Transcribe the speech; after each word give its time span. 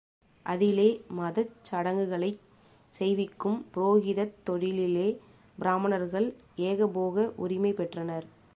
அதிலே 0.45 0.87
மதச் 1.09 1.51
சடங்குகளைச் 1.61 2.39
செய்விக்கும் 2.93 3.59
புரோகிதத் 3.73 4.35
தொழிலிலே, 4.49 5.07
பிராமணர்கள் 5.57 6.29
ஏகபோக 6.69 7.31
உரிமை 7.37 7.73
பெற்றனர். 7.73 8.27